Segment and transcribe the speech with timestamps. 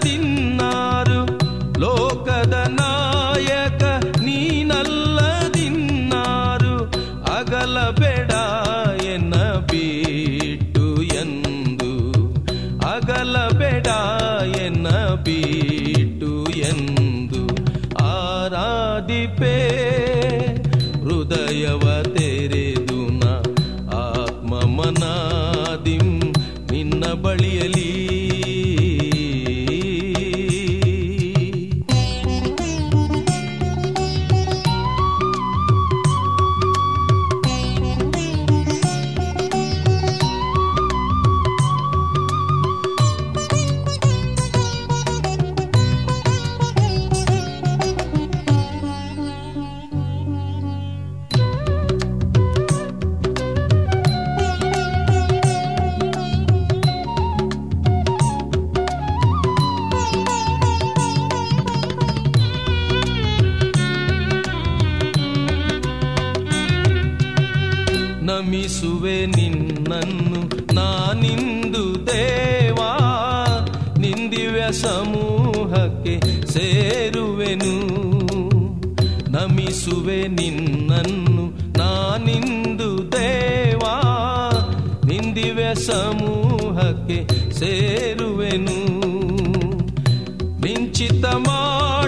[26.86, 27.85] ನಿನ್ನ ಬಳಿಯಲಿ
[80.28, 84.02] ನಿನ್ನನ್ನು ನಾನಿಂದು ದೇವಾ.
[85.04, 89.06] ನಿಂದಿವೆ ಸಮೂಹಕ್ಕೆ ಸೇರುವೆನು.
[90.60, 92.05] ನಿಂಚಿತ ಮಾಡಲು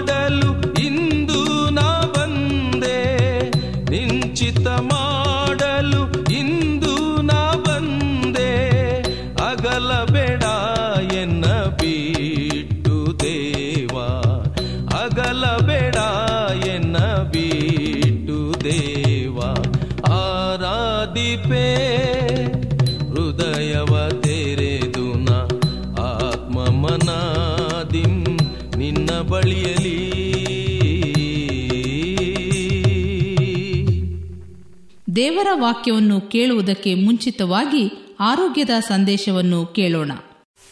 [35.19, 40.11] ದೇವರ ವಾಕ್ಯವನ್ನು ಕೇಳುವುದಕ್ಕೆ ಮುಂಚಿತವಾಗಿ ಆರೋಗ್ಯದ ಸಂದೇಶವನ್ನು ಕೇಳೋಣ.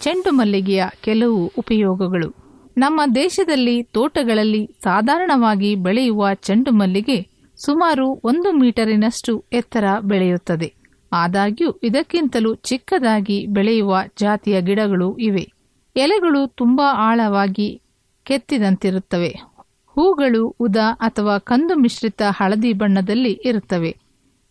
[0.02, 2.34] ಚೆಂಡು ಮಲ್ಲಿಗೆಯ ಕೆಲವು ಉಪಯೋಗಗಳು.
[2.78, 7.28] ನಮ್ಮ ದೇಶದಲ್ಲಿ ತೋಟಗಳಲ್ಲಿ ಸಾಧಾರಣವಾಗಿ ಬೆಳೆಯುವ ಚೆಂಡು ಮಲ್ಲಿಗೆ
[7.66, 10.74] ಸುಮಾರು ಒಂದು ಮೀಟರಿನಷ್ಟು ಎತ್ತರ ಬೆಳೆಯುತ್ತದೆ.
[11.14, 15.52] ಆದಾಗ್ಯೂ ಇದಕ್ಕಿಂತಲೂ ಚಿಕ್ಕದಾಗಿ ಬೆಳೆಯುವ ಜಾತಿಯ ಗಿಡಗಳು ಇವೆ.
[15.96, 17.82] ಎಲೆಗಳು ತುಂಬಾ ಆಳವಾಗಿ
[18.24, 19.42] ಕೆತ್ತಿದಂತಿರುತ್ತವೆ.
[19.88, 24.07] ಹೂಗಳು ಉದ ಅಥವಾ ಕಂದು ಮಿಶ್ರಿತ ಹಳದಿ ಬಣ್ಣದಲ್ಲಿ ಇರುತ್ತವೆ.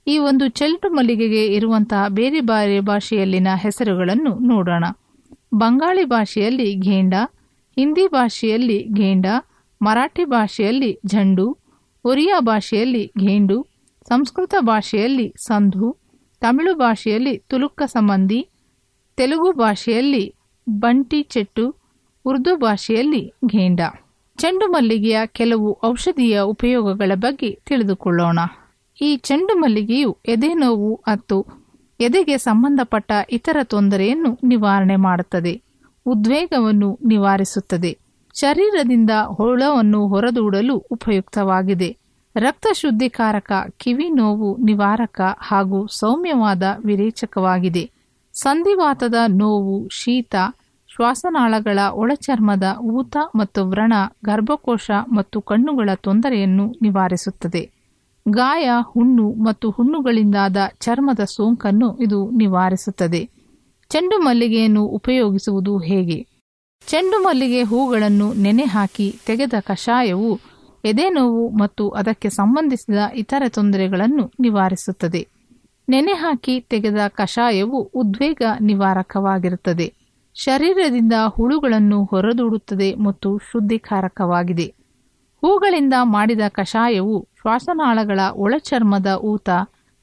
[0.07, 4.85] ಈ ಒಂದು ಚೆಂಡು ಮಲ್ಲಿಗೆಗೆ ಇರುವಂತಹ ಬೇರೆ ಬೇರೆ ಭಾಷೆಯಲ್ಲಿನ ಹೆಸರುಗಳನ್ನು ನೋಡೋಣ.
[5.55, 7.15] ಬಂಗಾಳಿ ಭಾಷೆಯಲ್ಲಿ ಘೇಂಡ,
[7.77, 9.27] ಹಿಂದಿ ಭಾಷೆಯಲ್ಲಿ ಘೇಂಡ,
[9.83, 11.47] ಮರಾಠಿ ಭಾಷೆಯಲ್ಲಿ ಝಂಡು,
[12.05, 13.67] ಒರಿಯಾ ಭಾಷೆಯಲ್ಲಿ ಘೇಂಡು,
[14.09, 15.97] ಸಂಸ್ಕೃತ ಭಾಷೆಯಲ್ಲಿ ಸಂಧು,
[16.41, 18.41] ತಮಿಳು ಭಾಷೆಯಲ್ಲಿ ತುಲುಕ್ಕ ಸಂಬಂಧಿ,
[19.17, 20.35] ತೆಲುಗು ಭಾಷೆಯಲ್ಲಿ
[20.69, 21.77] ಬಂಟಿ ಚೆಟ್ಟು,
[22.25, 23.81] ಉರ್ದು ಭಾಷೆಯಲ್ಲಿ ಘೇಂಡ.
[24.39, 28.39] ಚೆಂಡು ಮಲ್ಲಿಗೆಯ ಕೆಲವು ಔಷಧೀಯ ಉಪಯೋಗಗಳ ಬಗ್ಗೆ ತಿಳಿದುಕೊಳ್ಳೋಣ.
[29.01, 31.47] ಈ ಚೆಂಡು ಮಲ್ಲಿಗೆಯು ಎದೆ ನೋವು ಮತ್ತು
[32.01, 35.63] ಎದೆಗೆ ಸಂಬಂಧಪಟ್ಟ ಇತರ ತೊಂದರೆಯನ್ನು ನಿವಾರಣೆ ಮಾಡುತ್ತದೆ.
[36.07, 37.99] ಉದ್ವೇಗವನ್ನು ನಿವಾರಿಸುತ್ತದೆ.
[38.35, 41.97] ಶರೀರದಿಂದ ಹೊಳವನ್ನು ಹೊರದೂಡಲು ಉಪಯುಕ್ತವಾಗಿದೆ.
[42.37, 47.91] ರಕ್ತ ಶುದ್ಧಿಕಾರಕ ಕಿವಿ ನೋವು ನಿವಾರಕ ಹಾಗೂ ಸೌಮ್ಯವಾದ ವಿರೇಚಕವಾಗಿದೆ.
[48.33, 50.35] ಸಂಧಿವಾತದ ನೋವು ಶೀತ,
[50.95, 53.93] ಶ್ವಾಸನಾಳಗಳ ಒಳಚರ್ಮದ ಊತ ಮತ್ತು ವ್ರಣ,
[54.25, 57.76] ಗರ್ಭಕೋಶ ಮತ್ತು ಕಣ್ಣುಗಳ ತೊಂದರೆಯನ್ನು ನಿವಾರಿಸುತ್ತದೆ.
[58.29, 63.31] ಗಾಯ, ಹುಣ್ಣು ಮತ್ತು ಹುಣ್ಣುಗಳಿಂದಾದ ಚರ್ಮದ ಸೋಂಕನ್ನು ಇದು ನಿವಾರಿಸುತ್ತದೆ.
[63.89, 66.27] ಚೆಂಡು ಮಲ್ಲಿಗೆಯನ್ನು ಉಪಯೋಗಿಸುವುದು ಹೇಗೆ?
[66.87, 70.41] ಚೆಂಡು ಮಲ್ಲಿಗೆ ಹೂಗಳನ್ನು ನೆನೆ ಹಾಕಿ ತೆಗೆದ ಕಷಾಯವು
[70.85, 75.29] ಎದೆನೋವು ಮತ್ತು ಅದಕ್ಕೆ ಸಂಬಂಧಿಸಿದ ಇತರ ತೊಂದರೆಗಳನ್ನು ನಿವಾರಿಸುತ್ತದೆ.
[75.89, 79.95] ನೆನೆ ಹಾಕಿ ತೆಗೆದ ಕಷಾಯವು ಉದ್ವೇಗ ನಿವಾರಕವಾಗಿರುತ್ತದೆ.
[80.35, 84.86] ಶರೀರದಿಂದ ಹುಳುಗಳನ್ನು ಹೊರದೂಡುತ್ತದೆ ಮತ್ತು ಶುದ್ಧಿಕಾರಕವಾಗಿದೆ.
[85.43, 89.51] ಹೂಗಳಿಂದ ಮಾಡಿದ ಕಷಾಯವು ಶ್ವಾಸನಾಳಗಳ ಒಳಚರ್ಮದ ಊತ,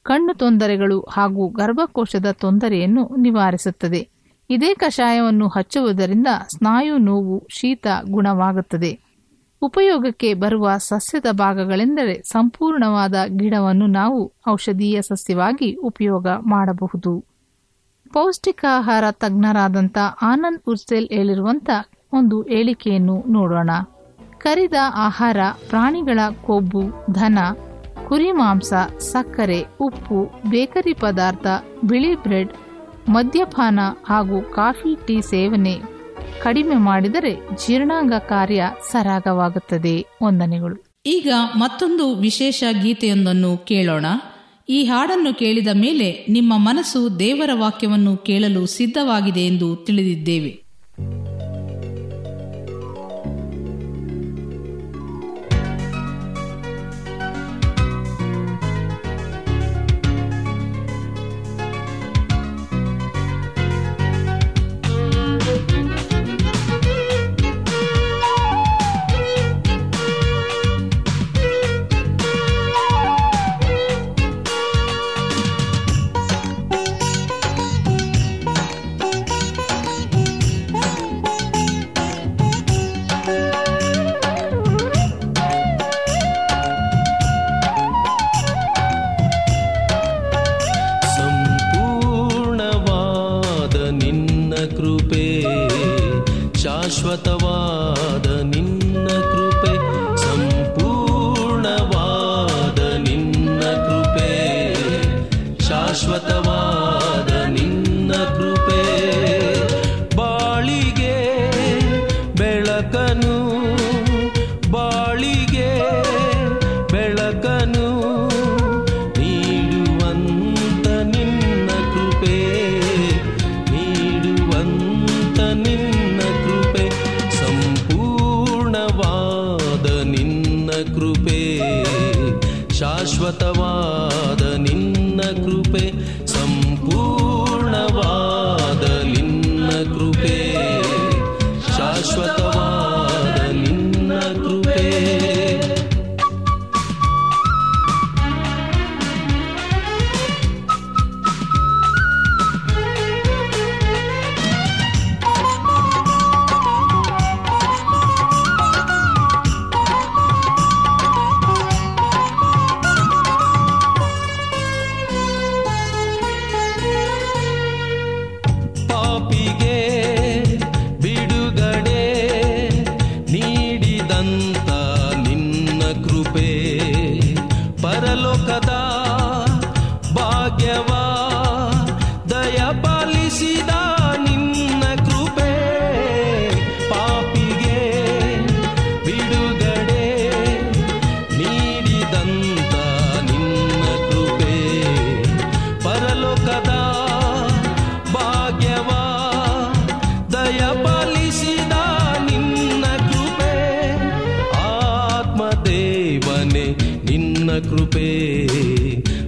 [0.02, 4.08] ಕಣ್ಣು ತೊಂದರೆಗಳು ಹಾಗೂ ಗರ್ಭಕೋಶದ ತೊಂದರೆಯನ್ನು ನಿವಾರಿಸುತ್ತದೆ.
[4.50, 9.00] ಇದೇ ಕಷಾಯವನ್ನು ಹಚ್ಚುವುದರಿಂದ ಸ್ನಾಯು ನೋವು, ಶೀತ ಗುಣವಾಗುತ್ತದೆ.
[9.62, 17.24] ಉಪಯೋಗಕ್ಕೆ ಬರುವ ಸಸ್ಯದ ಭಾಗಗಳೆಂದರೆ ಸಂಪೂರ್ಣವಾದ ಗಿಡವನ್ನು ನಾವು ಔಷಧೀಯ ಸಸ್ಯವಾಗಿ ಉಪಯೋಗ ಮಾಡಬಹುದು.
[18.12, 21.70] ಪೌಷ್ಟಿಕ ಆಹಾರ ತಜ್ಞರಾದಂಥ ಆನಂದ್ ಉರ್ಸೆಲ್ ಹೇಳಿರುವಂಥ
[22.12, 23.70] ಒಂದು ಹೇಳಿಕೆಯನ್ನು ನೋಡೋಣ.
[24.44, 25.36] ಕರಿದ ಆಹಾರ
[25.68, 26.82] ಪ್ರಾಣಿಗಳ ಕೊಬ್ಬು
[27.12, 27.38] ಧನ
[28.08, 31.46] ಕುರಿ ಮಾಂಸ, ಸಕ್ಕರೆ, ಉಪ್ಪು, ಬೇಕರಿ ಪದಾರ್ಥ,
[31.84, 32.52] ಬಿಳಿ ಬ್ರೆಡ್,
[33.08, 35.78] ಮದ್ಯಪಾನ ಹಾಗೂ ಕಾಫಿ, ಟೀ ಸೇವನೆ.
[36.42, 40.06] ಕಡಿಮೆ ಮಾಡಿದರೆ ಜೀರ್ಣಾಂಗ ಕಾರ್ಯ ಸರಾಗವಾಗುತ್ತದೆ.
[40.24, 41.00] ವಂದನೆಗಳು.
[41.06, 44.06] ಈಗ ಮತ್ತೊಂದು ವಿಶೇಷ ಗೀತೆಯೊಂದನ್ನು ಕೇಳೋಣ.
[44.68, 50.63] ಈ ಹಾಡನ್ನು ಕೇಳಿದ ಮೇಲೆ ನಿಮ್ಮ ಮನಸ್ಸು ದೇವರ ವಾಕ್ಯವನ್ನು ಕೇಳಲು ಸಿದ್ಧವಾಗಿದೆ ಎಂದು ತಿಳಿದಿದ್ದೇವೆ.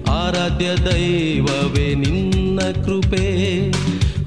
[0.09, 3.71] ಆರಾಧ್ಯ ದೈವವೇ ನಿನ್ನ ಕೃಪೆ.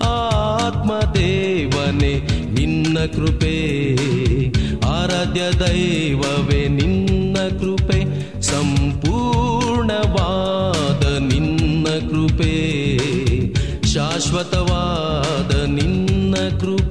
[0.04, 3.96] ಆತ್ಮ ದೇವನೇ ನಿನ್ನ ಕೃಪೆ,
[4.86, 8.04] ಆರಾಧ್ಯ ದೈವವೇ ನಿನ್ನ ಕೃಪೆ.
[8.42, 12.98] ಸಂಪೂರ್ಣವಾದ ನಿನ್ನ ಕೃಪೆ,
[13.86, 16.89] ಶಾಶ್ವತವಾದ ನಿನ್ನ ಕೃಪೆ.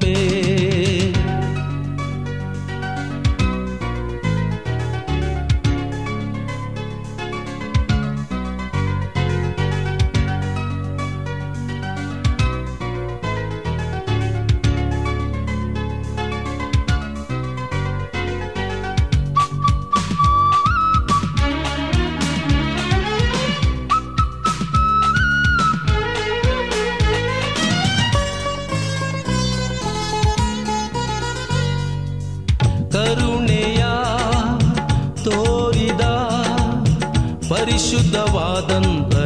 [38.12, 39.19] ಪರಿಶುದ್ಧವಾದಂತ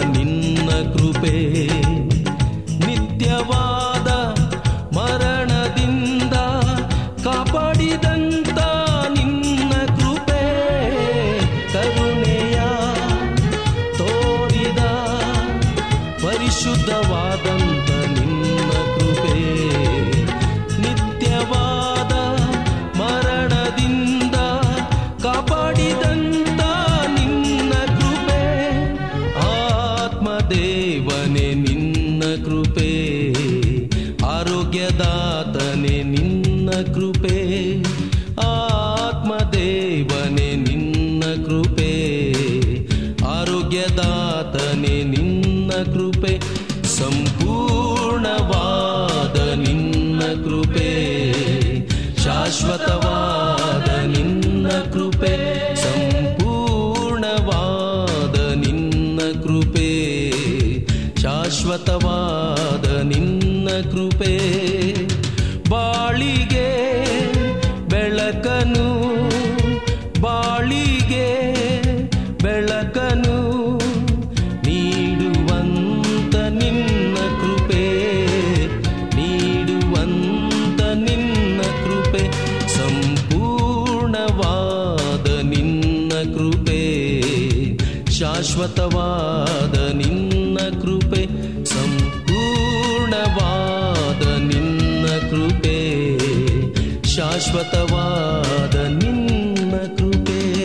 [45.93, 46.33] ಕೃಪೆ
[46.97, 47.37] ಸಂಪೂರ್ಣವಾದ
[49.61, 50.89] ನಿನ್ನ ಕೃಪೆ
[52.23, 55.33] ಶಾಶ್ವತವಾದ ನಿನ್ನ ಕೃಪೆ
[55.83, 57.15] ಸಂಪೂರ್ಣವಾದ
[58.55, 59.89] ನಿನ್ನ ಕೃಪೆ
[61.23, 63.67] ಶಾಶ್ವತವಾದ ನಿನ್ನ
[88.63, 96.17] ಶಾಶ್ವತವಾದ ನಿನ್ನ ಕೃಪೆ ಸಂಪೂರ್ಣವಾದ ನಿನ್ನ ಕೃಪೆ
[97.03, 100.63] ಶಾಶ್ವತವಾದ ನಿನ್ನ ಕೃಪೆ.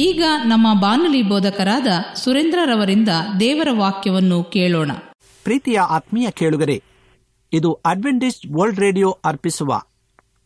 [0.00, 3.08] ಈಗ ನಮ್ಮ ಬಾನುಲಿ ಬೋಧಕರಾದ ಸುರೇಂದ್ರರವರಿಂದ
[3.40, 4.90] ದೇವರ ವಾಕ್ಯವನ್ನು ಕೇಳೋಣ.
[5.44, 6.82] ಪ್ರೀತಿಯ ಆತ್ಮೀಯ ಕೇಳುಗರೆ
[7.52, 9.80] ಇದು ಅಡ್ವೆಂಟಿಸ್ಟ್ ವರ್ಲ್ಡ್ ರೇಡಿಯೋ ಅರ್ಪಿಸುವ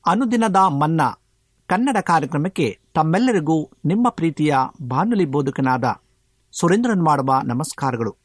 [0.06, 1.20] ಅನುದಿನದ ಮನ್ನಾ
[1.66, 5.84] ಕನ್ನಡ ಕಾರ್ಯಕ್ರಮಕ್ಕೆ ತಮ್ಮೆಲ್ಲರಿಗೂ ನಿಮ್ಮ ಪ್ರೀತಿಯ ಬಾನುಲಿ ಬೋಧಕನಾದ
[6.60, 8.16] ಸುರೇಂದ್ರನ್ ಮಾಡುವ ನಮಸ್ಕಾರಗಳು.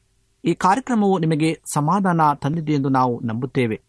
[0.46, 3.82] ಈ ಕಾರ್ಯಕ್ರಮವು ನಿಮಗೆ ಸಮಾಧಾನ ತಂದಿದೆ ಎಂದು ನಾವು ನಂಬುತ್ತೇವೆ.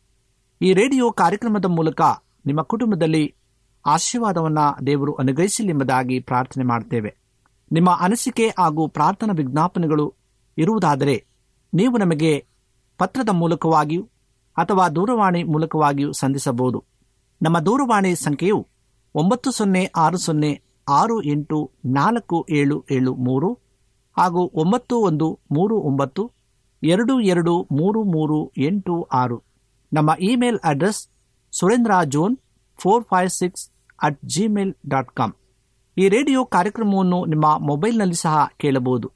[0.62, 2.00] ಈ ರೇಡಿಯೋ ಕಾರ್ಯಕ್ರಮದ ಮೂಲಕ
[2.46, 3.34] ನಿಮ್ಮ ಕುಟುಂಬದಲ್ಲಿ
[3.86, 7.16] ಆಶೀರ್ವಾದವನ್ನ ದೇವರು ಅನುಗ್ರಹಿಸಲಿ ಎಂಬುದಾಗಿ ಪ್ರಾರ್ಥನೆ ಮಾಡುತ್ತೇವೆ.
[7.72, 10.14] ನಿಮ್ಮ ಅನಿಸಿಕೆ ಹಾಗೂ ಪ್ರಾರ್ಥನಾ ವಿಜ್ಞಾಪನೆಗಳು
[10.58, 11.24] ಇರುವುದಾದರೆ
[11.74, 12.46] ನೀವು ನಮಗೆ
[12.98, 14.02] ಪತ್ರದ ಮೂಲಕವಾಗಿಯೂ
[14.56, 16.84] ಅಥವಾ ದೂರವಾಣಿ ಮೂಲಕವಾಗಿಯೂ ಸಂಧಿಸಬಹುದು.
[17.42, 18.66] ನಮ್ಮ ದೂರವಾಣಿ ಸಂಖ್ಯೆಯು
[19.14, 23.58] ಒಂಬತ್ತು ಸೊನ್ನೆ ಆರು ಸೊನ್ನೆ ಆರು ಎಂಟು ನಾಲ್ಕು ಏಳು ಏಳು ಮೂರು
[24.16, 26.32] ಹಾಗೂ ಒಂಬತ್ತು ಒಂದು ಮೂರು ಒಂಬತ್ತು
[26.82, 29.42] ಎರಡು ಎರಡು ಮೂರು ಮೂರು ಎಂಟು ಆರು.
[29.92, 31.08] ನಮ್ಮ email address
[31.52, 32.36] Surendra John
[32.78, 33.70] four five six
[34.02, 35.32] at Gmail dot com.
[35.98, 39.12] ಈ ರೇಡಿಯೋ ಕಾರ್ಯಕ್ರಮವನ್ನು ನಿಮ್ಮ ಮೊಬೈಲ್ನಲ್ಲಿ ಸಹ ಕೇಳಬಹುದು.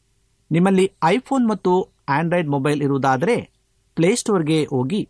[0.51, 3.51] ನಿಮ್ಮಲ್ಲಿ ಐಫೋನ್ ಮತ್ತು ಆಂಡ್ರಾಯ್ಡ್ ಮೊಬೈಲ್ ಇರುವುದಾದರೆ
[3.95, 5.09] ಪ್ಲೇಸ್ಟೋರ್ಗೆ ಹೋಗಿ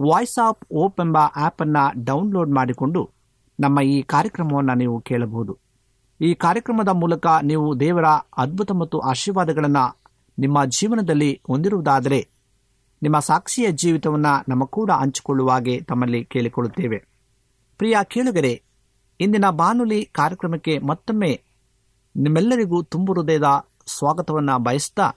[0.00, 3.10] ವಾಯ್ಸ್ ಆಫ್ ಓಪ್ ಎಂಬ ಆ್ಯಪನ್ನು ಡೌನ್ಲೋಡ್ ಮಾಡಿಕೊಂಡು
[3.60, 5.67] ನಮ್ಮ ಈ ಕಾರ್ಯಕ್ರಮವನ್ನು ನೀವು ಕೇಳಬಹುದು.
[6.20, 8.04] ಈ ಕಾರ್ಯಕ್ರಮದ ಮೂಲಕ ನೀವು ದೇವರ
[8.36, 9.98] ಅದ್ಭುತ ಮತ್ತು ಆಶೀರ್ವಾದಗಳನ್ನು
[10.38, 12.28] ನಿಮ್ಮ ಜೀವನದಲ್ಲಿ ಹೊಂದಿರುವುದಾದರೆ
[13.02, 17.04] ನಿಮ್ಮ ಸಾಕ್ಷಿಯ ಜೀವಿತವನ್ನು ನಮ್ಮ ಕೂಡ ಹಂಚಿಕೊಳ್ಳುವ ಹಾಗೆ ತಮ್ಮಲ್ಲಿ ಕೇಳಿಕೊಳ್ಳುತ್ತೇವೆ.
[17.78, 18.62] ಪ್ರಿಯ ಕೇಳುಗರೆ,
[19.20, 21.42] ಇಂದಿನ ಬಾನುಲಿ ಕಾರ್ಯಕ್ರಮಕ್ಕೆ ಮತ್ತೊಮ್ಮೆ
[22.16, 23.44] ನಿಮ್ಮೆಲ್ಲರಿಗೂ ತುಂಬು ಹೃದಯದ
[23.86, 25.10] ಸ್ವಾಗತವನ್ನು ಬಯಸ್ತಾ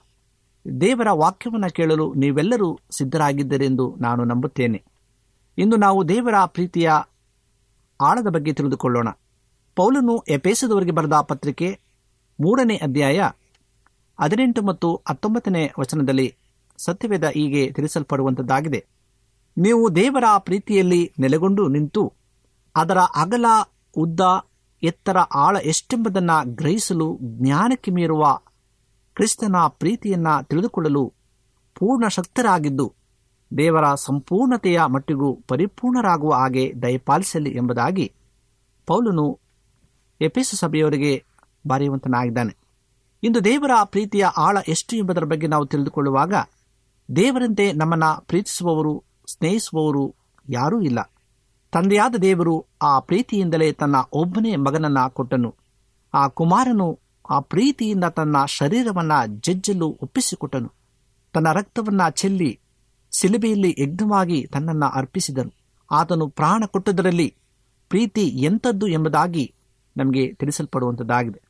[0.80, 4.84] ದೇವರ ವಾಕ್ಯವನ್ನು ಕೇಳಲು ನೀವೆಲ್ಲರೂ ಸಿದ್ಧರಾಗಿದ್ದರೆಂದು ನಾನು ನಂಬುತ್ತೇನೆ.
[5.58, 6.90] ಇಂದು ನಾವು ದೇವರ ಪ್ರೀತಿಯ
[8.00, 9.08] ಆಳದ ಬಗ್ಗೆ ತಿಳಿದುಕೊಳ್ಳೋಣ.
[9.76, 11.68] ಪೌಲನು ಎಪೇಸದವರಿಗೆ ಬರೆದ ಪತ್ರಿಕೆ
[12.40, 13.20] ಮೂರನೇ ಅಧ್ಯಾಯ
[14.18, 16.34] ಹದಿನೆಂಟು ಮತ್ತು ಹತ್ತೊಂಬತ್ತನೇ ವಚನದಲ್ಲಿ
[16.78, 18.80] ಸತ್ಯವೇದ ಹೀಗೆ ತಿಳಿಸಲ್ಪಡುವಂಥದ್ದಾಗಿದೆ
[19.56, 22.12] ನೀವು ದೇವರ ಪ್ರೀತಿಯಲ್ಲಿ ನೆಲೆಗೊಂಡು ನಿಂತು
[22.74, 23.46] ಅದರ ಅಗಲ,
[23.96, 24.20] ಉದ್ದ,
[24.82, 28.24] ಎತ್ತರ ಆಳ ಎಷ್ಟೆಂಬುದನ್ನು ಗ್ರಹಿಸಲು ಜ್ಞಾನಕ್ಕೆ ಮೀರುವ
[29.16, 31.12] ಕ್ರಿಸ್ತನ ಪ್ರೀತಿಯನ್ನು ತಿಳಿದುಕೊಳ್ಳಲು
[31.76, 32.86] ಪೂರ್ಣ ಶಕ್ತರಾಗಿದ್ದು
[33.58, 38.06] ದೇವರ ಸಂಪೂರ್ಣತೆಯ ಮಟ್ಟಿಗೂ ಪರಿಪೂರ್ಣರಾಗುವ ಹಾಗೆ ದಯಪಾಲಿಸಲಿ ಎಂಬುದಾಗಿ
[38.88, 39.26] ಪೌಲನು
[40.22, 41.24] ಎಪೇಸು ಸಭೆಯವರಿಗೆ
[41.66, 42.62] ಬರೆಯುವಂತನಾಗಿದ್ದಾನೆ
[43.24, 46.34] ಇಂದು ದೇವರ ಪ್ರೀತಿಯ ಆಳ ಎಷ್ಟು ಎಂಬುದರ ಬಗ್ಗೆ ನಾವು ತಿಳಿದುಕೊಳ್ಳುವಾಗ,
[47.16, 50.14] ದೇವರಂತೆ ನಮ್ಮನ್ನು ಪ್ರೀತಿಸುವವರು, ಸ್ನೇಹಿಸುವವರು
[50.48, 51.12] ಯಾರೂ ಇಲ್ಲ.
[51.72, 55.54] ತಂದೆಯಾದ ದೇವರು ಆ ಪ್ರೀತಿಯಿಂದಲೇ ತನ್ನ ಒಬ್ಬನೇ ಮಗನನ್ನ ಕೊಟ್ಟನು.
[56.14, 56.98] ಆ ಕುಮಾರನು
[57.30, 60.72] ಆ ಪ್ರೀತಿಯಿಂದ ತನ್ನ ಶರೀರವನ್ನು ಜಜ್ಜಲು ಒಪ್ಪಿಸಿಕೊಟ್ಟನು.
[61.32, 62.60] ತನ್ನ ರಕ್ತವನ್ನ ಚೆಲ್ಲಿ
[63.18, 65.50] ಸಿಲುಬೆಯಲ್ಲಿ ಯಜ್ಞವಾಗಿ ತನ್ನನ್ನು ಅರ್ಪಿಸಿದನು.
[65.90, 67.34] ಆತನು ಪ್ರಾಣ ಕೊಟ್ಟದರಲ್ಲಿ
[67.88, 69.54] ಪ್ರೀತಿ ಎಂಥದ್ದು ಎಂಬುದಾಗಿ
[69.96, 71.40] ನಮಗೆ ತಿಳಿಸಲ್ಪಡುವಂಥದ್ದಾಗಿದೆ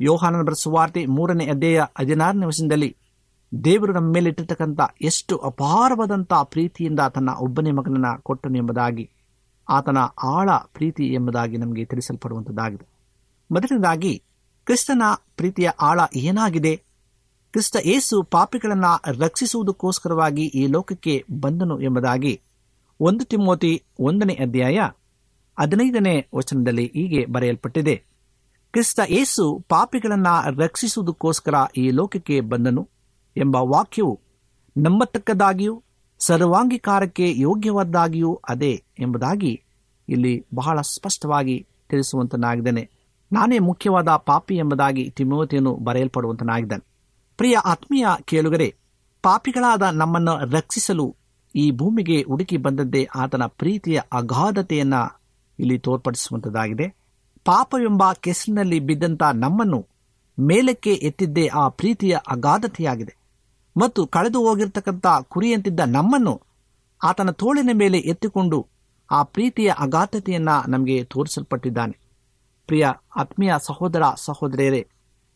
[0.00, 2.96] ಯೋಹಾನನ ಬರೆಸುವಾರ್ತೆ ಮೂರನೇ ಅಧ್ಯಾಯ ಹದಿನಾರನೇ ವರ್ಷದಲ್ಲಿ
[3.64, 9.10] ದೇವರು ನಮ್ಮ ಮೇಲೆ ಇಟ್ಟಿರ್ತಕ್ಕಂಥ ಎಷ್ಟು ಅಪಾರವಾದಂಥ ಪ್ರೀತಿಯಿಂದ ತನ್ನ ಒಬ್ಬನೇ ಮಗನನ್ನು ಕೊಟ್ಟನು ಎಂಬುದಾಗಿ,
[9.68, 12.86] ಆತನ ಆಳ ಪ್ರೀತಿ ಎಂಬುದಾಗಿ ನಮಗೆ ತಿಳಿಸಲ್ಪಡುವಂಥದ್ದಾಗಿದೆ
[13.50, 14.22] ಮೊದಲನೇದಾಗಿ,
[14.64, 15.02] ಕ್ರಿಸ್ತನ
[15.36, 16.76] ಪ್ರೀತಿಯ ಆಳ ಏನಾಗಿದೆ?
[17.52, 22.40] ಕ್ರಿಸ್ತ ಏಸು ಪಾಪಿಗಳನ್ನು ರಕ್ಷಿಸುವುದಕ್ಕೋಸ್ಕರವಾಗಿ ಈ ಲೋಕಕ್ಕೆ ಬಂದನು ಎಂಬುದಾಗಿ
[23.00, 24.80] ಒಂದು ತಿಮ್ಮೋತಿ ಒಂದನೇ ಅಧ್ಯಾಯ
[25.60, 28.04] ಹದಿನೈದನೇ ವಚನದಲ್ಲಿ ಹೀಗೆ ಬರೆಯಲ್ಪಟ್ಟಿದೆ.
[28.72, 32.88] ಕ್ರಿಸ್ತ ಏಸು ಪಾಪಿಗಳನ್ನ ರಕ್ಷಿಸುವುದಕ್ಕೋಸ್ಕರ ಈ ಲೋಕಕ್ಕೆ ಬಂದನು
[33.36, 34.20] ಎಂಬ ವಾಕ್ಯವು
[34.78, 35.82] ನಂಬತಕ್ಕದ್ದಾಗಿಯೂ
[36.18, 39.62] ಸರ್ವಾಂಗೀಕಾರಕ್ಕೆ ಯೋಗ್ಯವಾದ್ದಾಗಿಯೂ ಅದೇ ಎಂಬುದಾಗಿ
[40.08, 42.90] ಇಲ್ಲಿ ಬಹಳ ಸ್ಪಷ್ಟವಾಗಿ ತಿಳಿಸುವಂತನಾಗಿದ್ದಾನೆ.
[43.32, 46.86] ನಾನೇ ಮುಖ್ಯವಾದ ಪಾಪಿ ಎಂಬುದಾಗಿ ತಿಮೋತಿಯನ್ನು ಬರೆಯಲ್ಪಡುವಂತನಾಗಿದ್ದಾನೆ.
[47.36, 48.74] ಪ್ರಿಯ ಆತ್ಮೀಯ ಕೇಳುಗರೆ,
[49.22, 51.16] ಪಾಪಿಗಳಾದ ನಮ್ಮನ್ನು ರಕ್ಷಿಸಲು
[51.54, 54.94] ಈ ಭೂಮಿಗೆ ಹುಡುಕಿ ಬಂದದ್ದೇ ಆತನ ಪ್ರೀತಿಯ ಅಗಾಧತೆಯನ್ನ
[55.58, 56.08] ಇಲ್ಲಿ ಪಾಪ
[57.44, 59.86] ಪಾಪವೆಂಬ ಕೆಸರಿನಲ್ಲಿ ಬಿದ್ದಂತ ನಮ್ಮನ್ನು
[60.38, 63.16] ಮೇಲಕ್ಕೆ ಎತ್ತಿದ್ದೇ ಆ ಪ್ರೀತಿಯ ಅಗಾಧತೆಯಾಗಿದೆ.
[63.76, 66.42] ಮತ್ತು ಕಳೆದು ಹೋಗಿರ್ತಕ್ಕಂಥ ಕುರಿಯಂತಿದ್ದ ನಮ್ಮನ್ನು
[67.02, 68.66] ಆತನ ತೋಳಿನ ಮೇಲೆ ಎತ್ತಿಕೊಂಡು
[69.10, 71.98] ಆ ಪ್ರೀತಿಯ ಅಗಾಧತೆಯನ್ನ ನಮಗೆ ತೋರಿಸಲ್ಪಟ್ಟಿದ್ದಾನೆ.
[72.66, 74.88] ಪ್ರಿಯ ಆತ್ಮೀಯ ಸಹೋದರ ಸಹೋದರಿಯರೇ,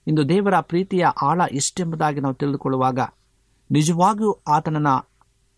[0.07, 2.99] ಇಂದು ದೇವರ ಪ್ರೀತಿಯ ಆಳ ಎಷ್ಟೆಂಬುದಾಗಿ ನಾವು ತಿಳಿದುಕೊಳ್ಳುವಾಗ,
[3.71, 4.89] ನಿಜವಾಗಿಯೂ ಆತನನ್ನ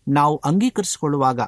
[0.07, 1.39] ನಾವು ಅಂಗೀಕರಿಸಿಕೊಳ್ಳುವಾಗ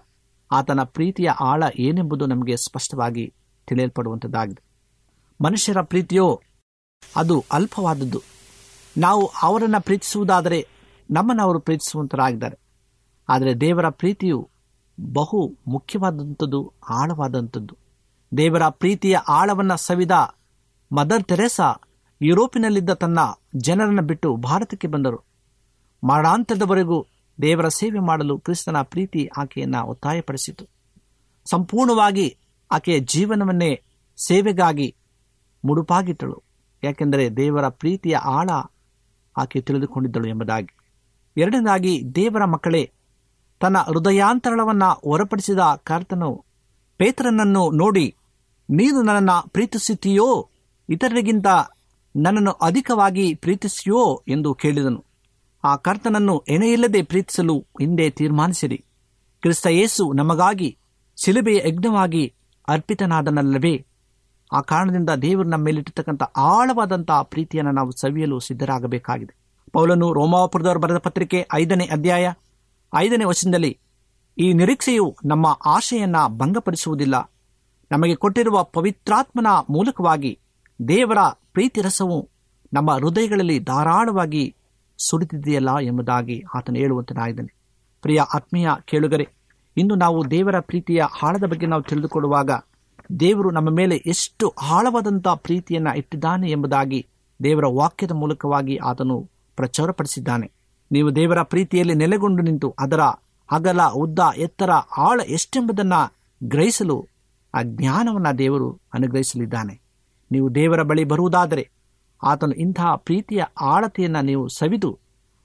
[0.52, 3.34] ಆತನ ಪ್ರೀತಿಯ ಆಳ ಏನೆಂಬುದು ನಮಗೆ ಸ್ಪಷ್ಟವಾಗಿ
[3.68, 4.66] ತಿಳಿಯಲ್ಪಡುವಂಥದ್ದಾಗಿದೆ
[5.42, 6.42] ಮನುಷ್ಯರ ಪ್ರೀತಿಯೋ,
[7.16, 8.22] ಅದು ಅಲ್ಪವಾದದ್ದು.
[8.98, 10.68] ನಾವು ಅವರನ್ನು ಪ್ರೀತಿಸುವುದಾದರೆ
[11.12, 12.60] ನಮ್ಮನ್ನು ಅವರು ಪ್ರೀತಿಸುವಂತರಾಗಿದ್ದಾರೆ.
[13.30, 14.50] ಆದರೆ ದೇವರ ಪ್ರೀತಿಯು
[15.14, 17.78] ಬಹು ಮುಖ್ಯವಾದಂಥದ್ದು ಆಳವಾದಂಥದ್ದು
[18.38, 20.12] ದೇವರ ಪ್ರೀತಿಯ ಆಳವನ್ನು ಸವಿದ
[20.92, 21.74] ಮದರ್ ತೆರೆಸಾ
[22.22, 23.20] ಯುರೋಪಿನಲ್ಲಿದ್ದ ತನ್ನ
[23.56, 25.26] ಜನರನ್ನು ಬಿಟ್ಟು ಭಾರತಕ್ಕೆ ಬಂದರು.
[26.04, 27.06] ಮರಣಾಂತದವರೆಗೂ
[27.42, 30.66] ದೇವರ ಸೇವೆ ಮಾಡಲು ಕ್ರಿಸ್ತನ ಪ್ರೀತಿ ಆಕೆಯನ್ನು ಒತ್ತಾಯಪಡಿಸಿತು.
[31.50, 32.38] ಸಂಪೂರ್ಣವಾಗಿ
[32.72, 33.82] ಆಕೆಯ ಜೀವನವನ್ನೇ
[34.28, 34.96] ಸೇವೆಗಾಗಿ
[35.66, 36.44] ಮುಡುಪಾಗಿಟ್ಟಳು.
[36.84, 38.50] ಯಾಕೆಂದರೆ ದೇವರ ಪ್ರೀತಿಯ ಆಳ
[39.38, 40.78] ಆಕೆ ತಿಳಿದುಕೊಂಡಿದ್ದಳು ಎಂಬುದಾಗಿ.
[41.38, 42.92] ಎರಡನೇದಾಗಿ, ದೇವರ ಮಕ್ಕಳೇ,
[43.60, 46.46] ತನ್ನ ಹೃದಯಾಂತರಳವನ್ನು ಹೊರಪಡಿಸಿದ ಕರ್ತನು
[46.98, 48.16] ಪೇತ್ರನನ್ನು ನೋಡಿ,
[48.70, 50.50] ನೀನು ನನ್ನನ್ನು ಪ್ರೀತಿಸುತ್ತೀಯೋ?
[50.90, 51.46] ಇತರರಿಗಿಂತ
[52.16, 55.06] ನನ್ನನ್ನು ಅಧಿಕವಾಗಿ ಪ್ರೀತಿಸಿಯೋ ಎಂದು ಕೇಳಿದನು.
[55.66, 58.78] ಆ ಕರ್ತನನ್ನು ಎಣೆಯಿಲ್ಲದೆ ಪ್ರೀತಿಸಲು ಹಿಂದೆ ತೀರ್ಮಾನಿಸಿರಿ.
[59.42, 60.78] ಕ್ರಿಸ್ತ ಯೇಸು ನಮಗಾಗಿ
[61.18, 62.34] ಶಿಲುಬೆಯ ಯಜ್ಞವಾಗಿ
[62.68, 63.86] ಅರ್ಪಿತನಾದನಲ್ಲವೇ?
[64.52, 69.34] ಆ ಕಾರಣದಿಂದ ದೇವರು ನಮ್ಮ ಮೇಲಿಟ್ಟಿರ್ತಕ್ಕಂಥ ಆಳವಾದಂತಹ ಪ್ರೀತಿಯನ್ನು ನಾವು ಸವಿಯಲು ಸಿದ್ಧರಾಗಬೇಕಾಗಿದೆ.
[69.72, 72.34] ಪೌಲನು ರೋಮಾಪುರದವರು ಬರೆದ ಪತ್ರಿಕೆ ಐದನೇ ಅಧ್ಯಾಯ
[72.94, 73.78] ಐದನೇ ವಚನದಲ್ಲಿ,
[74.38, 77.32] ಈ ನಿರೀಕ್ಷೆಯು ನಮ್ಮ ಆಶೆಯನ್ನ ಭಂಗಪಡಿಸುವುದಿಲ್ಲ.
[77.92, 80.40] ನಮಗೆ ಕೊಟ್ಟಿರುವ ಪವಿತ್ರಾತ್ಮನ ಮೂಲಕವಾಗಿ
[80.88, 81.18] ದೇವರ
[81.54, 82.30] ಪ್ರೀತಿ ರಸವು
[82.74, 84.56] ನಮ್ಮ ಹೃದಯಗಳಲ್ಲಿ ಧಾರಾಳವಾಗಿ
[84.98, 87.54] ಸುರಿದಿದೆಯಲ್ಲ ಎಂಬುದಾಗಿ ಆತನು ಹೇಳುವಂತನಾಗಿದ್ದಾನೆ.
[88.02, 89.28] ಪ್ರಿಯ ಆತ್ಮೀಯ ಕೇಳುಗರೆ,
[89.78, 92.52] ಇಂದು ನಾವು ದೇವರ ಪ್ರೀತಿಯ ಆಳದ ಬಗ್ಗೆ ನಾವು ತಿಳಿದುಕೊಳ್ಳುವಾಗ
[93.20, 97.08] ದೇವರು ನಮ್ಮ ಮೇಲೆ ಎಷ್ಟು ಆಳವಾದಂಥ ಪ್ರೀತಿಯನ್ನು ಇಟ್ಟಿದ್ದಾನೆ ಎಂಬುದಾಗಿ
[97.44, 100.52] ದೇವರ ವಾಕ್ಯದ ಮೂಲಕವಾಗಿ ಆತನು ಪ್ರಚಾರಪಡಿಸಿದ್ದಾನೆ.
[100.92, 103.00] ನೀವು ದೇವರ ಪ್ರೀತಿಯಲ್ಲಿ ನೆಲೆಗೊಂಡು ನಿಂತು ಅದರ
[103.52, 107.08] ಅಗಲ ಉದ್ದ, ಎತ್ತರ, ಆಳ ಎಷ್ಟೆಂಬುದನ್ನು ಗ್ರಹಿಸಲು
[107.56, 109.82] ಆ ಜ್ಞಾನವನ್ನು ದೇವರು ಅನುಗ್ರಹಿಸಲಿದ್ದಾನೆ.
[110.32, 111.70] ನೀವು ದೇವರ ಬಳಿ ಬರುವುದಾದರೆ
[112.26, 115.00] ಆತನು ಇಂತಹ ಪ್ರೀತಿಯ ಆಳತೆಯನ್ನು ನೀವು ಸವಿದು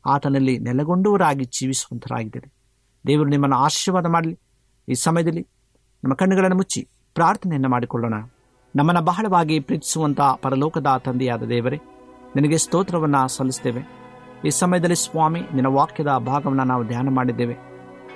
[0.06, 2.52] ಆತನಲ್ಲಿ ನೆಲೆಗೊಂಡವರಾಗಿ ಜೀವಿಸುವಂತರಾಗಿದ್ದೀರಿ.
[3.06, 4.38] ದೇವರು ನಿಮ್ಮನ್ನು ಆಶೀರ್ವಾದ ಮಾಡಲಿ.
[4.88, 5.48] ಈ ಸಮಯದಲ್ಲಿ
[6.04, 8.14] ನಮ್ಮ ಕಣ್ಣುಗಳನ್ನು ಮುಚ್ಚಿ ಪ್ರಾರ್ಥನೆಯನ್ನು ಮಾಡಿಕೊಳ್ಳೋಣ.
[8.76, 11.80] ನಮ್ಮನ್ನು ಬಹಳವಾಗಿ ಪ್ರೀತಿಸುವಂಥ ಪರಲೋಕದ ತಂದೆಯಾದ ದೇವರೇ,
[12.36, 13.82] ನಿನಗೆ ಸ್ತೋತ್ರವನ್ನು ಸಲ್ಲಿಸ್ತೇವೆ.
[14.46, 17.56] ಈ ಸಮಯದಲ್ಲಿ ಸ್ವಾಮಿ, ನಿನ್ನ ವಾಕ್ಯದ ಭಾಗವನ್ನು ನಾವು ಧ್ಯಾನ ಮಾಡಿದ್ದೇವೆ.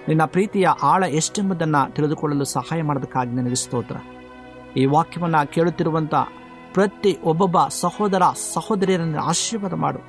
[0.09, 3.97] ನಿನ್ನ ಪ್ರೀತಿಯ ಆಳ ಎಷ್ಟೆಂಬುದನ್ನು ತಿಳಿದುಕೊಳ್ಳಲು ಸಹಾಯ ಮಾಡೋದಕ್ಕಾಗಿ ನಿನಗೆ ಸ್ತೋತ್ರ.
[4.77, 6.15] ಈ ವಾಕ್ಯವನ್ನು ಕೇಳುತ್ತಿರುವಂಥ
[6.75, 8.23] ಪ್ರತಿ ಒಬ್ಬೊಬ್ಬ ಸಹೋದರ
[8.55, 10.01] ಸಹೋದರಿಯರನ್ನು ಆಶೀರ್ವಾದ ಮಾಡು.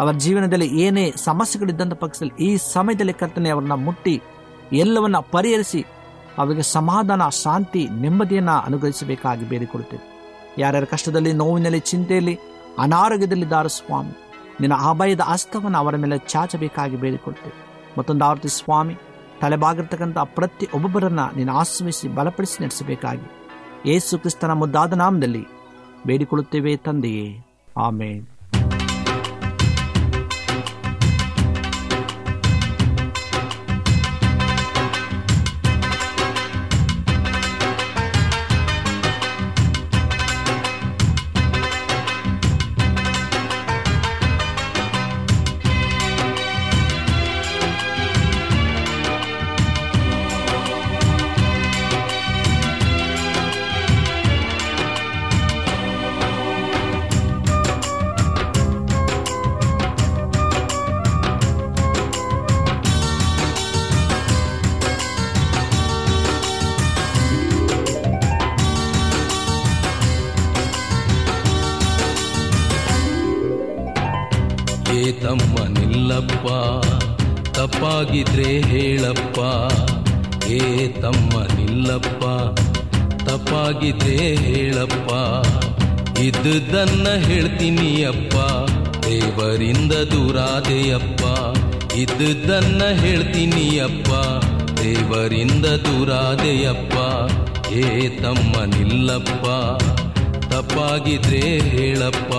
[0.00, 4.22] ಅವರ ಜೀವನದಲ್ಲಿ ಏನೇ ಸಮಸ್ಯೆಗಳಿದ್ದಂಥ ಪಕ್ಷದಲ್ಲಿ ಈ ಸಮಯದಲ್ಲಿ ಕರ್ತನೆ ಅವರನ್ನ ಮುಟ್ಟಿ
[4.72, 5.86] ಎಲ್ಲವನ್ನ ಪರಿಹರಿಸಿ
[6.38, 10.04] ಅವರಿಗೆ ಸಮಾಧಾನ, ಶಾಂತಿ, ನೆಮ್ಮದಿಯನ್ನು ಅನುಗ್ರಹಿಸಬೇಕಾಗಿ ಬೇಡಿಕೊಡುತ್ತೇವೆ
[10.58, 12.34] ಯಾರ್ಯಾರ ಕಷ್ಟದಲ್ಲಿ, ನೋವಿನಲ್ಲಿ, ಚಿಂತೆಯಲ್ಲಿ,
[12.78, 14.14] ಅನಾರೋಗ್ಯದಲ್ಲಿದ್ದಾರೆ ಸ್ವಾಮಿ,
[14.60, 17.56] ನಿನ್ನ ಅಭಯದ ಹಸ್ತವನ್ನು ಅವರ ಮೇಲೆ ಚಾಚಬೇಕಾಗಿ ಬೇಡಿಕೊಡ್ತೇವೆ
[17.98, 18.94] ಮತ್ತೊಂದು ಆವೃತ್ತಿ ಸ್ವಾಮಿ,
[19.40, 23.26] ತಲೆಬಾಗಿರ್ತಕ್ಕಂಥ ಪ್ರತಿ ಒಬ್ಬೊಬ್ಬರನ್ನ ನೀನು ಆಶ್ರಮಿಸಿ ಬಲಪಡಿಸಿ ನಡೆಸಬೇಕಾಗಿ.
[23.90, 25.42] ಯೇಸು ಕ್ರಿಸ್ತನ ಮುದ್ದಾದ ನಾಮದಲ್ಲಿ
[26.07, 27.27] ಬೇಡಿಕೊಳ್ಳುತ್ತೇವೆ ತಂದೆಯೇ
[27.77, 28.23] ಆಮೇನ್
[86.78, 88.34] ಇದ್ದುದನ್ನ ಹೇಳ್ತೀನಿ ಅಪ್ಪ
[89.06, 91.22] ದೇವರಿಂದ ದೂರಾದೆಯಪ್ಪ.
[91.94, 94.10] ಇದ್ದುದನ್ನ ಹೇಳ್ತೀನಿ ಅಪ್ಪ
[94.80, 96.94] ದೇವರಿಂದ ದೂರಾದೆಯಪ್ಪ.
[97.72, 99.46] ಏ ತಮ್ಮ ನಿಲ್ಲಪ್ಪ
[100.48, 102.34] ತಪ್ಪಾಗಿದ್ರೆ ಹೇಳಪ್ಪ.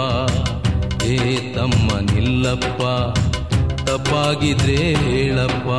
[1.04, 2.82] ಏ ತಮ್ಮ ನಿಲ್ಲಪ್ಪ
[3.86, 5.70] ತಪ್ಪಾಗಿದ್ರೆ ಹೇಳಪ್ಪ.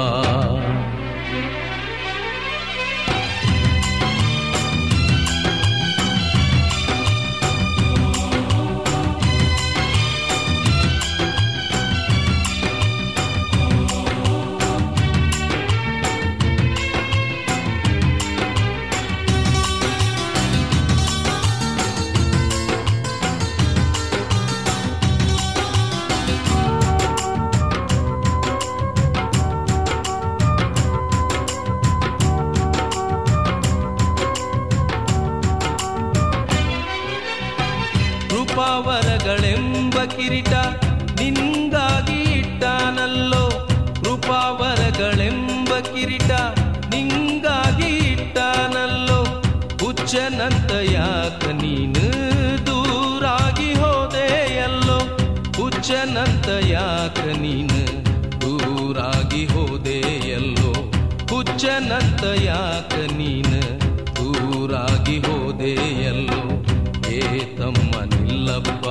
[40.17, 40.55] ಕಿರೀಟ
[41.21, 43.45] ನಿಂಗಾಗಿ ಇಟ್ಟಾನಲ್ಲೋ
[44.01, 46.33] ಕೃಪಾವರಗಳೆಂಬ ಕಿರೀಟ
[46.95, 49.21] ನಿಂಗಾಗಿ ಇಟ್ಟಾನಲ್ಲೋ
[49.83, 52.05] ಹುಚ್ಚನಂತ ಯಾಕ ನೀನು
[52.67, 54.99] ದೂರಾಗಿ ಹೋದೆಯಲ್ಲೋ
[55.57, 57.81] ಹುಚ್ಚನಂತ ಯಾಕ ನೀನು
[58.41, 60.73] ದೂರಾಗಿ ಹೋದೆಯಲ್ಲೋ
[61.33, 63.61] ಹುಚ್ಚನಂತ ಯಾಕ ನೀನು
[64.19, 66.43] ದೂರಾಗಿ ಹೋದೆಯಲ್ಲೋ
[67.13, 67.21] ಏ
[67.59, 68.87] ತಮ್ಮ ನಿಲ್ಲಪ್ಪ.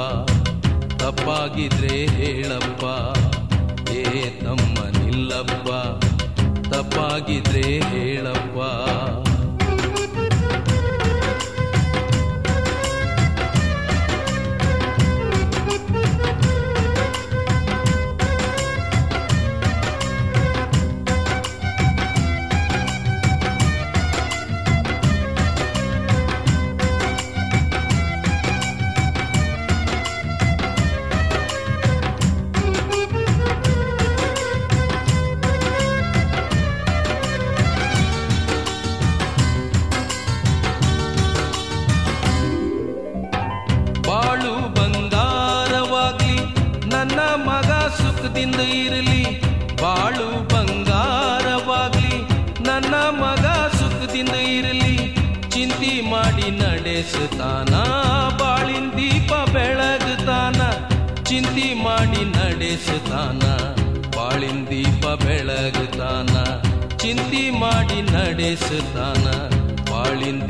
[1.09, 2.83] ತಪ್ಪಾಗಿದ್ರೆ ಹೇಳಪ್ಪ.
[3.91, 5.69] ಏ ತಮ್ಮ ನಿಲ್ಲಪ್ಪ
[6.73, 9.28] ತಪ್ಪಾಗಿದ್ರೆ ಹೇಳಪ್ಪ.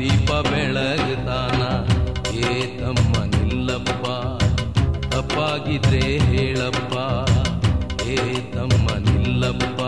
[0.00, 1.62] ದೀಪ ಬೆಳಗುತ್ತಾನ
[2.42, 4.04] ಏ ತಮ್ಮ ನಿಲ್ಲಪ್ಪ
[5.08, 6.94] ತಪ್ಪಾಗಿದ್ರೆ ಹೇಳಪ್ಪ
[8.08, 8.18] ಏ
[8.54, 9.80] ತಮ್ಮ ನಿಲ್ಲಪ್ಪ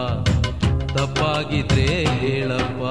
[0.96, 2.83] ತಪ್ಪಾಗಿದ್ರೆ ಹೇಳಪ್ಪ.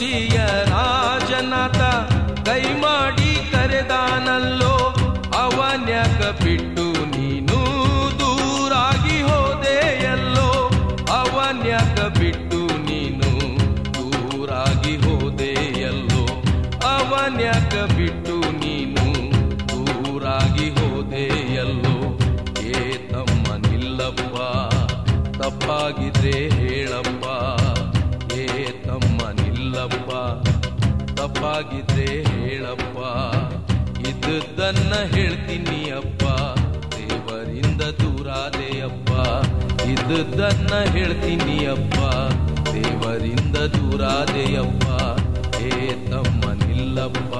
[0.00, 1.78] ಸೃಷ್ಟಿಯ ರಾಜನಾಥ
[2.48, 4.74] ಕೈ ಮಾಡಿ ಕರೆದಾನಲ್ಲೋ
[5.38, 6.84] ಅವನ್ಯಾಕ ಬಿಟ್ಟು
[7.14, 7.58] ನೀನು
[8.20, 10.46] ದೂರಾಗಿ ಹೋದೆಯಲ್ಲೋ
[11.16, 13.30] ಅವನ್ಯಾಕ ಬಿಟ್ಟು ನೀನು
[13.96, 16.22] ದೂರಾಗಿ ಹೋದೆಯಲ್ಲೋ
[16.92, 19.06] ಅವನ್ಯಾಕ ಬಿಟ್ಟು ನೀನು
[19.72, 21.96] ದೂರಾಗಿ ಹೋದೆಯಲ್ಲೋ
[22.68, 24.36] ಏ ತಮ್ಮ ನಿಲ್ಲಪ್ಪ
[25.40, 26.38] ತಪ್ಪಾಗಿದ್ರೆ
[31.38, 32.98] ತಪ್ಪಾಗಿದ್ರೆ ಹೇಳಪ್ಪ.
[34.08, 36.24] ಇದ್ದನ್ನ ಹೇಳ್ತೀನಿ ಅಪ್ಪ.
[36.96, 39.10] ದೇವರಿಂದ ದೂರಾದೆಯಪ್ಪ
[39.90, 41.98] ಇದ್ದನ್ನ ಹೇಳ್ತೀನಿ ಅಪ್ಪ.
[42.72, 44.88] ದೇವರಿಂದ ದೂರಾದೆಯಪ್ಪ
[45.62, 45.70] ಏ
[46.10, 47.34] ತಮ್ಮ ನಿಲ್ಲಪ್ಪ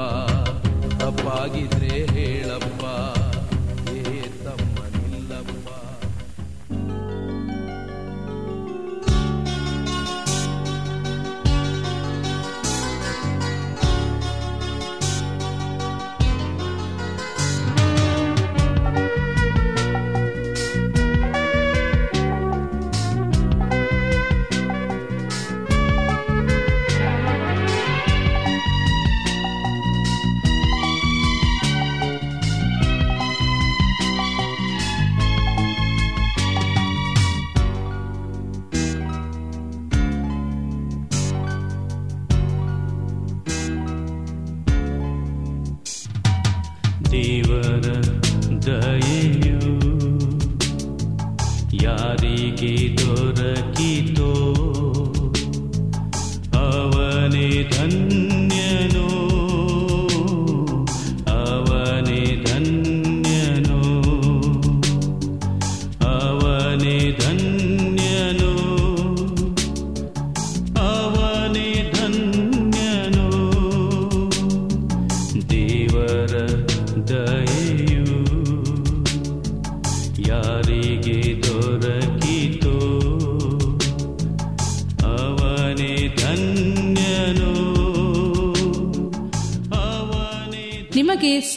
[57.48, 58.37] धन